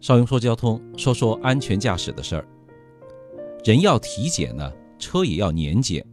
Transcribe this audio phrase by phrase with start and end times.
[0.00, 2.48] 邵雍说交通，说说安全驾驶的事儿。
[3.64, 6.04] 人要体检呢，车也要年检。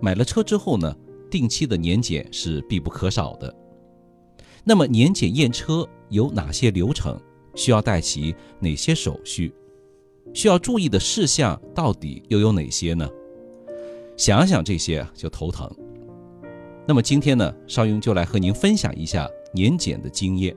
[0.00, 0.94] 买了车之后呢，
[1.30, 3.54] 定期的年检是必不可少的。
[4.62, 7.18] 那么年检验车有哪些流程？
[7.54, 9.52] 需要带齐哪些手续？
[10.32, 13.08] 需要注意的事项到底又有哪些呢？
[14.16, 15.70] 想想这些就头疼。
[16.86, 20.54] 那么今天呢，邵雍就来和您分享一下年检的经验。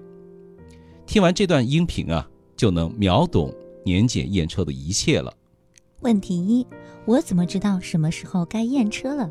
[1.05, 2.27] 听完这段音频啊，
[2.57, 5.31] 就能秒懂年检验车的一切了。
[6.01, 6.65] 问题一：
[7.05, 9.29] 我怎么知道什么时候该验车了？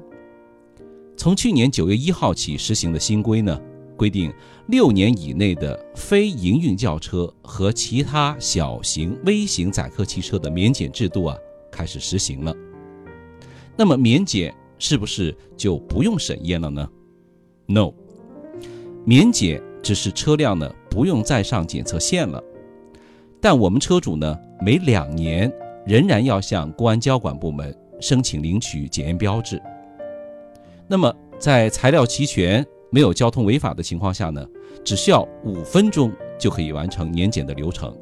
[1.17, 3.61] 从去年九月一号起实行的新规呢，
[3.97, 4.33] 规定
[4.69, 11.37] 六年以内的非营运轿车和其他小型、微型载客汽车的免检制度啊，
[11.71, 12.55] 开始实行了。
[13.77, 16.89] 那么免检是不是就不用审验了呢
[17.67, 17.93] ？No，
[19.05, 20.73] 免检只是车辆呢。
[20.95, 22.41] 不用再上检测线了，
[23.41, 25.53] 但我们车主呢，每两年
[25.85, 29.61] 仍然要向公安交管部门申请领取检验标志。
[30.87, 34.47] 那么在材料齐全、没有交通违法的情况下呢，
[34.85, 37.93] 只需要五分钟就可以完成年检的流程。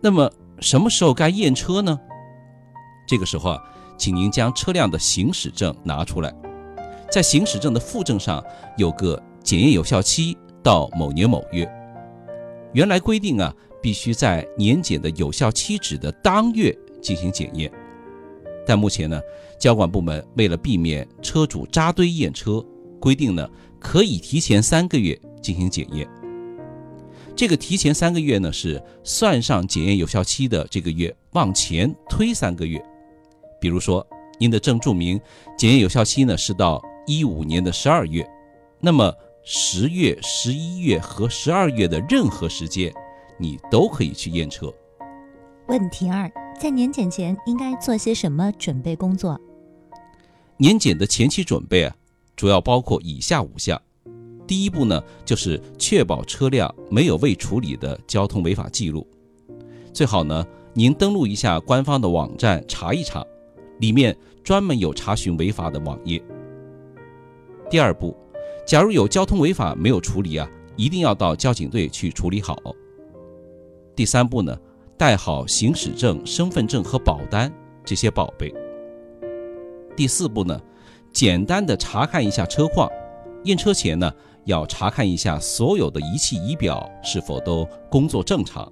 [0.00, 2.00] 那么什么时候该验车呢？
[3.06, 3.62] 这个时候啊，
[3.98, 6.34] 请您将车辆的行驶证拿出来，
[7.10, 8.42] 在行驶证的附证上
[8.78, 10.34] 有个检验有效期。
[10.66, 11.64] 到某年某月，
[12.72, 17.70] 原来规定啊，必须在年检的有效期止的当月进行检验。
[18.66, 19.20] 但目前呢，
[19.60, 22.60] 交管部门为了避免车主扎堆验车，
[22.98, 26.04] 规定呢可以提前三个月进行检验。
[27.36, 32.84] 这个提前三个月呢，是算上检验有效期的这个月往前推三个月。
[33.60, 34.04] 比如说，
[34.40, 35.20] 您的证注明
[35.56, 38.28] 检验有效期呢是到一五年的十二月，
[38.80, 39.14] 那么。
[39.48, 42.92] 十月、十一月和十二月的任何时间，
[43.38, 44.74] 你都可以去验车。
[45.68, 46.28] 问题二，
[46.60, 49.40] 在年检前应该做些什么准备工作？
[50.56, 51.94] 年检的前期准备啊，
[52.34, 53.80] 主要包括以下五项。
[54.48, 59.06] 第一步呢，就是确保车辆没有未处理的交通违法记录，
[59.92, 63.24] 最好呢，您登录一下官方的网站查一查，
[63.78, 66.20] 里面专门有查询违法的网页。
[67.70, 68.12] 第二步。
[68.66, 72.60] 假如有交通违法没有处理啊，一定要到交警队去处理好。
[73.94, 74.58] 第三步呢，
[74.98, 77.50] 带好行驶证、身份证和保单
[77.84, 78.52] 这些宝贝。
[79.96, 80.60] 第四步呢，
[81.12, 82.90] 简单的查看一下车况，
[83.44, 84.12] 验车前呢，
[84.46, 88.70] 要查看一下所有的仪器仪表是否都工作正常，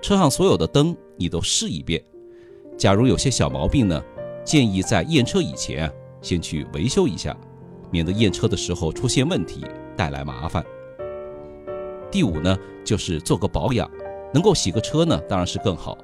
[0.00, 2.00] 车上所有的灯你都试一遍。
[2.78, 4.00] 假如有些小毛病呢，
[4.44, 7.36] 建议在验车以前啊，先去维修一下。
[7.94, 9.64] 免得验车的时候出现问题，
[9.96, 10.64] 带来麻烦。
[12.10, 13.88] 第五呢，就是做个保养，
[14.32, 15.96] 能够洗个车呢，当然是更好。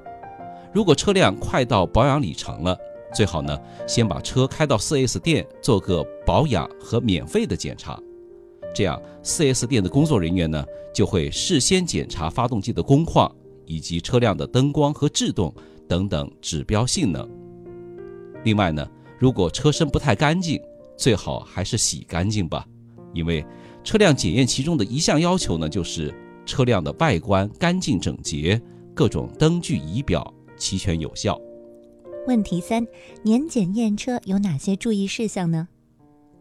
[0.73, 2.77] 如果车辆快到保养里程了，
[3.13, 7.99] 最好呢，先把车开到 4S 店做个保养和免费的检查。
[8.73, 10.63] 这样，4S 店的工作人员呢，
[10.93, 13.29] 就会事先检查发动机的工况
[13.65, 15.53] 以及车辆的灯光和制动
[15.89, 17.29] 等等指标性能。
[18.45, 18.87] 另外呢，
[19.19, 20.57] 如果车身不太干净，
[21.01, 22.63] 最好还是洗干净吧，
[23.11, 23.43] 因为
[23.83, 26.13] 车辆检验其中的一项要求呢，就是
[26.45, 28.61] 车辆的外观干净整洁，
[28.93, 31.41] 各种灯具仪表齐全有效。
[32.27, 32.85] 问题三：
[33.23, 35.67] 年检验车有哪些注意事项呢？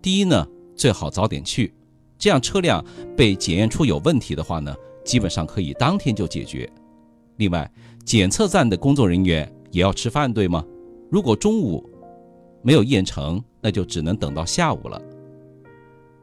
[0.02, 1.72] 第一呢，最好早点去，
[2.18, 2.84] 这样车辆
[3.16, 4.76] 被检验出有问题的话呢，
[5.06, 6.70] 基本上可以当天就解决。
[7.38, 7.72] 另外，
[8.04, 10.62] 检测站的工作人员也要吃饭，对吗？
[11.10, 11.82] 如果中午
[12.62, 15.00] 没有验成，那就只能等到下午了。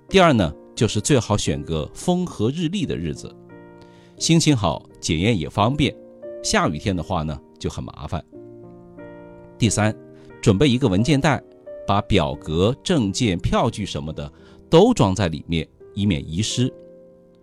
[0.10, 3.34] 第二呢，就是最好选个风和日丽的日子，
[4.18, 5.96] 心情好，检验也方便。
[6.44, 8.24] 下雨天的话呢，就很麻烦。
[9.58, 9.96] 第三，
[10.42, 11.44] 准备一个文件袋，
[11.86, 14.32] 把表格、证件、票据什么的
[14.70, 16.72] 都装在里面，以免遗失。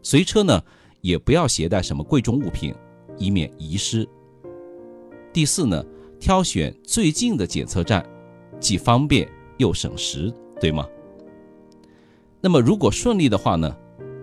[0.02, 0.62] 随车呢，
[1.00, 2.74] 也不要携带什么贵重物品，
[3.18, 4.08] 以免遗失。
[5.32, 5.84] 第四呢，
[6.18, 8.04] 挑选最近的检测站，
[8.58, 9.28] 既方便。
[9.58, 10.86] 又省时，对吗？
[12.40, 13.74] 那么如果顺利的话呢？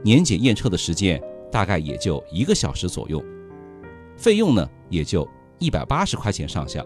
[0.04, 3.24] 年检验车的时间大概也就一个小时左右，
[4.18, 5.30] 费用呢也就
[5.60, 6.84] 一百八十块钱上下。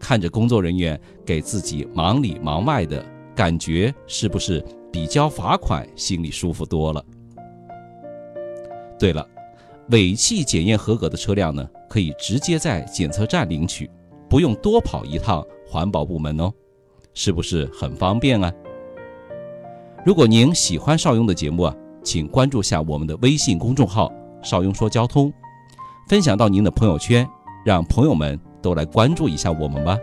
[0.00, 3.06] 看着工作人员给自己忙里忙外的
[3.36, 7.04] 感觉，是不是比交罚款心里舒服多了？
[8.98, 9.24] 对了，
[9.90, 13.88] 尾气检验合格的车辆呢，可以直接在检测站领取，
[14.28, 16.52] 不用多跑一趟环保部门哦。
[17.14, 18.52] 是不是很方便啊？
[20.04, 24.12] 如果您喜欢邵雍的节目啊，请关注下我们的微信公众号
[24.42, 25.32] “邵雍说交通”，
[26.08, 27.26] 分享到您的朋友圈，
[27.64, 29.96] 让朋友们都来关注一下我们吧。